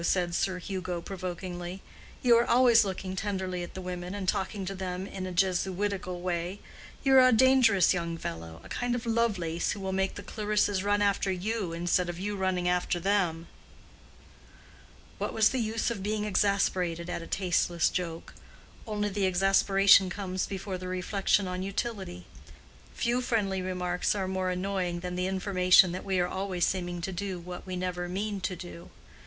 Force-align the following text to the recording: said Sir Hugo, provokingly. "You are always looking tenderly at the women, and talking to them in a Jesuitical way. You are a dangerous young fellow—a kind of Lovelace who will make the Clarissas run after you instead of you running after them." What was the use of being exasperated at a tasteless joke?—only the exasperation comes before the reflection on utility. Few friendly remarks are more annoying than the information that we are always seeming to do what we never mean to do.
said 0.03 0.33
Sir 0.33 0.57
Hugo, 0.57 0.99
provokingly. 0.99 1.83
"You 2.23 2.35
are 2.37 2.45
always 2.49 2.83
looking 2.83 3.15
tenderly 3.15 3.61
at 3.61 3.75
the 3.75 3.83
women, 3.83 4.15
and 4.15 4.27
talking 4.27 4.65
to 4.65 4.73
them 4.73 5.05
in 5.05 5.27
a 5.27 5.31
Jesuitical 5.31 6.21
way. 6.21 6.59
You 7.03 7.13
are 7.17 7.27
a 7.27 7.31
dangerous 7.31 7.93
young 7.93 8.17
fellow—a 8.17 8.67
kind 8.69 8.95
of 8.95 9.05
Lovelace 9.05 9.73
who 9.73 9.79
will 9.79 9.91
make 9.93 10.15
the 10.15 10.23
Clarissas 10.23 10.83
run 10.83 11.03
after 11.03 11.31
you 11.31 11.71
instead 11.71 12.09
of 12.09 12.17
you 12.17 12.35
running 12.35 12.67
after 12.67 12.99
them." 12.99 13.45
What 15.19 15.33
was 15.33 15.49
the 15.49 15.59
use 15.59 15.91
of 15.91 16.01
being 16.01 16.25
exasperated 16.25 17.07
at 17.07 17.21
a 17.21 17.27
tasteless 17.27 17.87
joke?—only 17.89 19.09
the 19.09 19.27
exasperation 19.27 20.09
comes 20.09 20.47
before 20.47 20.79
the 20.79 20.87
reflection 20.87 21.47
on 21.47 21.61
utility. 21.61 22.25
Few 22.95 23.21
friendly 23.21 23.61
remarks 23.61 24.15
are 24.15 24.27
more 24.27 24.49
annoying 24.49 25.01
than 25.01 25.15
the 25.15 25.27
information 25.27 25.91
that 25.91 26.03
we 26.03 26.17
are 26.19 26.27
always 26.27 26.65
seeming 26.65 27.01
to 27.01 27.11
do 27.11 27.37
what 27.39 27.67
we 27.67 27.75
never 27.75 28.09
mean 28.09 28.41
to 28.41 28.55
do. 28.55 28.89